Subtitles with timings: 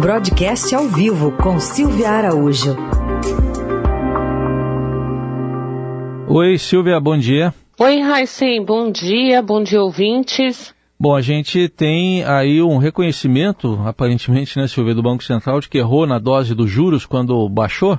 [0.00, 2.76] Broadcast ao vivo com Silvia Araújo.
[6.28, 7.54] Oi, Silvia, bom dia.
[7.78, 10.74] Oi, Raicem, bom dia, bom dia, ouvintes.
[11.00, 15.78] Bom, a gente tem aí um reconhecimento, aparentemente, né, Silvia, do Banco Central, de que
[15.78, 17.98] errou na dose dos juros quando baixou?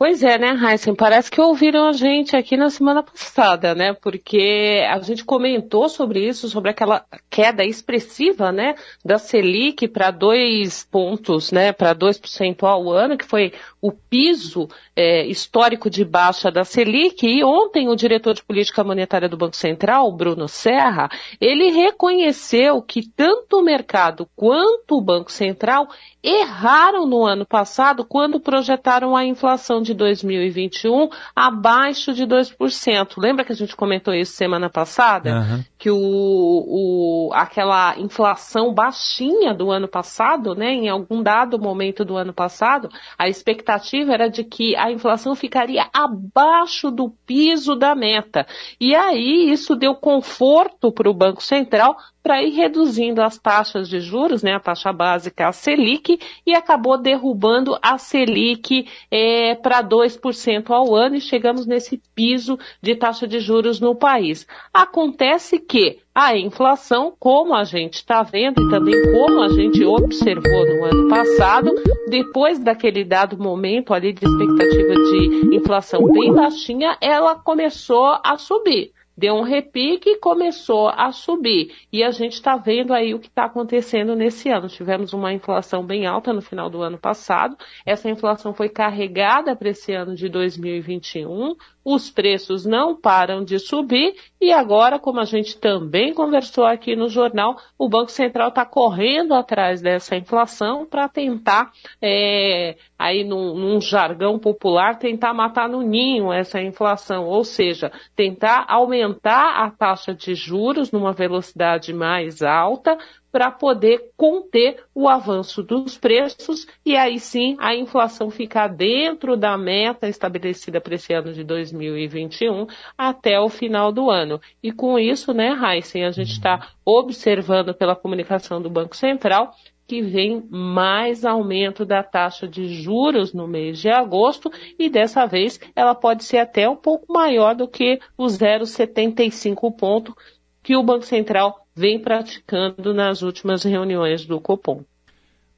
[0.00, 0.94] Pois é, né, Heisen?
[0.94, 3.92] Parece que ouviram a gente aqui na semana passada, né?
[3.92, 10.84] Porque a gente comentou sobre isso, sobre aquela queda expressiva, né, da Selic para dois
[10.90, 16.64] pontos, né, para 2% ao ano, que foi o piso é, histórico de baixa da
[16.64, 17.26] Selic.
[17.26, 23.06] E ontem o diretor de política monetária do Banco Central, Bruno Serra, ele reconheceu que
[23.06, 25.88] tanto o mercado quanto o Banco Central
[26.22, 33.14] erraram no ano passado quando projetaram a inflação de 2021 abaixo de 2%.
[33.18, 35.40] Lembra que a gente comentou isso semana passada?
[35.40, 35.64] Uhum.
[35.78, 42.16] Que o, o, aquela inflação baixinha do ano passado, né, em algum dado momento do
[42.16, 48.46] ano passado, a expectativa era de que a inflação ficaria abaixo do piso da meta.
[48.80, 54.00] E aí isso deu conforto para o Banco Central para ir reduzindo as taxas de
[54.00, 60.70] juros, né, a taxa básica, a Selic, e acabou derrubando a Selic é, para 2%
[60.70, 64.46] ao ano e chegamos nesse piso de taxa de juros no país.
[64.72, 70.66] Acontece que a inflação, como a gente está vendo e também como a gente observou
[70.66, 71.70] no ano passado,
[72.08, 78.92] depois daquele dado momento ali de expectativa de inflação bem baixinha, ela começou a subir
[79.16, 81.74] deu um repique e começou a subir.
[81.92, 84.68] E a gente está vendo aí o que está acontecendo nesse ano.
[84.68, 87.56] Tivemos uma inflação bem alta no final do ano passado.
[87.84, 91.54] Essa inflação foi carregada para esse ano de 2021
[91.94, 97.08] os preços não param de subir e agora, como a gente também conversou aqui no
[97.08, 101.70] jornal, o Banco Central está correndo atrás dessa inflação para tentar,
[102.00, 108.64] é, aí num, num jargão popular, tentar matar no ninho essa inflação, ou seja, tentar
[108.68, 112.96] aumentar a taxa de juros numa velocidade mais alta
[113.30, 119.56] para poder conter o avanço dos preços e aí sim a inflação ficar dentro da
[119.56, 124.40] meta estabelecida para esse ano de 2021 até o final do ano.
[124.62, 129.54] E com isso, né, Heisen, a gente está observando pela comunicação do Banco Central
[129.90, 134.48] que vem mais aumento da taxa de juros no mês de agosto
[134.78, 140.16] e dessa vez ela pode ser até um pouco maior do que o 0,75 ponto
[140.62, 144.84] que o Banco Central vem praticando nas últimas reuniões do Copom.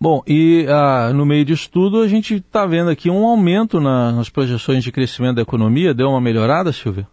[0.00, 4.10] Bom, e ah, no meio disso tudo, a gente está vendo aqui um aumento na,
[4.10, 5.94] nas projeções de crescimento da economia.
[5.94, 7.06] Deu uma melhorada, Silvia?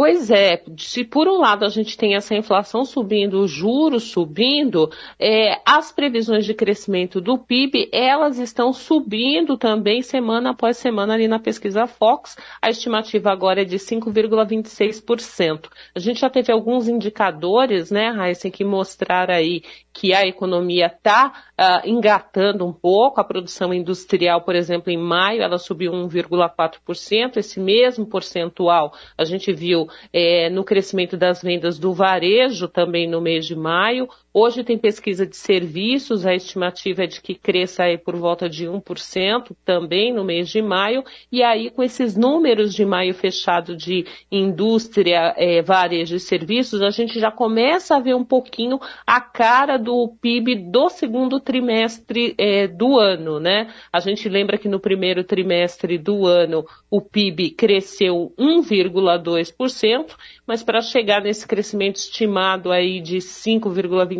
[0.00, 4.88] Pois é, se por um lado a gente tem essa inflação subindo, os juros subindo,
[5.18, 11.28] é, as previsões de crescimento do PIB, elas estão subindo também semana após semana ali
[11.28, 12.34] na pesquisa Fox.
[12.62, 15.68] A estimativa agora é de 5,26%.
[15.94, 19.60] A gente já teve alguns indicadores, né, Raíssa, que mostraram aí
[19.92, 23.20] que a economia está uh, ah, engatando um pouco.
[23.20, 27.36] A produção industrial, por exemplo, em maio, ela subiu 1,4%.
[27.36, 33.20] Esse mesmo percentual a gente viu é, no crescimento das vendas do varejo também no
[33.20, 34.08] mês de maio.
[34.32, 38.64] Hoje tem pesquisa de serviços, a estimativa é de que cresça aí por volta de
[38.64, 41.02] 1% também no mês de maio.
[41.32, 46.90] E aí, com esses números de maio fechado de indústria, é, varejo e serviços, a
[46.90, 52.68] gente já começa a ver um pouquinho a cara do PIB do segundo trimestre é,
[52.68, 53.74] do ano, né?
[53.92, 60.14] A gente lembra que no primeiro trimestre do ano o PIB cresceu 1,2%,
[60.46, 63.20] mas para chegar nesse crescimento estimado aí de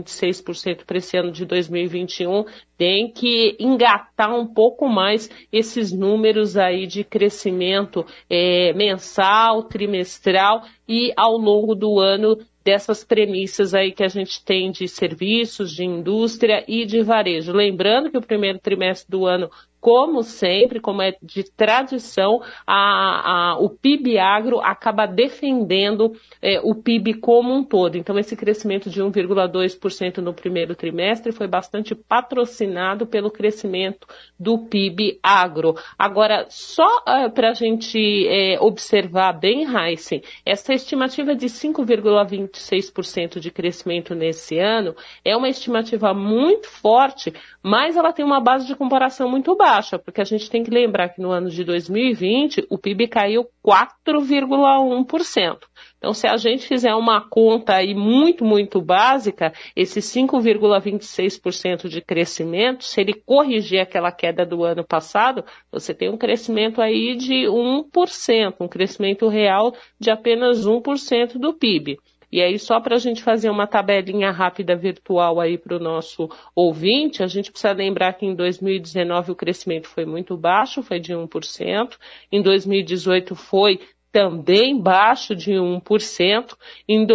[0.03, 2.44] 5,26% para esse ano de 2021,
[2.77, 11.12] tem que engatar um pouco mais esses números aí de crescimento é, mensal, trimestral e
[11.17, 16.65] ao longo do ano dessas premissas aí que a gente tem de serviços, de indústria
[16.67, 17.53] e de varejo.
[17.53, 19.48] Lembrando que o primeiro trimestre do ano
[19.81, 26.75] como sempre, como é de tradição, a, a, o PIB agro acaba defendendo é, o
[26.75, 27.97] PIB como um todo.
[27.97, 34.07] Então, esse crescimento de 1,2% no primeiro trimestre foi bastante patrocinado pelo crescimento
[34.39, 35.75] do PIB agro.
[35.98, 43.50] Agora, só é, para a gente é, observar bem, Heisen, essa estimativa de 5,26% de
[43.50, 44.94] crescimento nesse ano
[45.24, 47.32] é uma estimativa muito forte,
[47.62, 51.10] mas ela tem uma base de comparação muito baixa, porque a gente tem que lembrar
[51.10, 55.59] que no ano de 2020 o PIB caiu 4,1%.
[55.98, 62.84] Então, se a gente fizer uma conta aí muito, muito básica, esse 5,26% de crescimento,
[62.84, 68.54] se ele corrigir aquela queda do ano passado, você tem um crescimento aí de 1%,
[68.60, 71.98] um crescimento real de apenas 1% do PIB.
[72.32, 76.28] E aí, só para a gente fazer uma tabelinha rápida virtual aí para o nosso
[76.54, 81.12] ouvinte, a gente precisa lembrar que em 2019 o crescimento foi muito baixo, foi de
[81.12, 81.97] 1%,
[82.30, 83.80] em 2018 foi
[84.12, 86.57] também baixo de 1%.
[86.89, 87.07] Em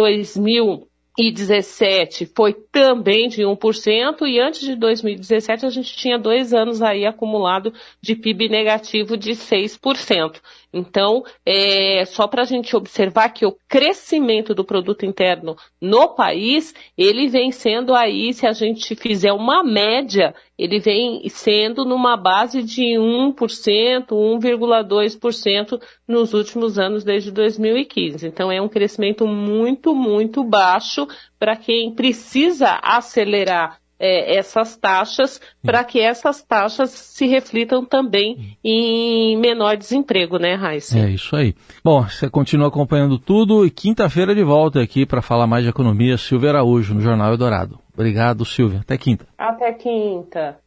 [1.16, 7.06] 2017 foi também de 1%, e antes de 2017 a gente tinha dois anos aí
[7.06, 10.40] acumulado de PIB negativo de 6%.
[10.72, 16.74] Então, é, só para a gente observar que o crescimento do produto interno no país,
[16.98, 22.62] ele vem sendo aí, se a gente fizer uma média, ele vem sendo numa base
[22.62, 28.26] de 1%, 1,2% nos últimos anos desde 2015.
[28.26, 31.05] Então, é um crescimento muito, muito baixo
[31.38, 39.36] para quem precisa acelerar é, essas taxas para que essas taxas se reflitam também em
[39.38, 40.98] menor desemprego, né, Raíssa?
[40.98, 41.54] É isso aí.
[41.82, 46.18] Bom, você continua acompanhando tudo e quinta-feira de volta aqui para falar mais de economia,
[46.18, 47.78] Silvia Araújo, no Jornal Eldorado.
[47.94, 48.80] Obrigado, Silvia.
[48.80, 49.26] Até quinta.
[49.38, 50.58] Até quinta.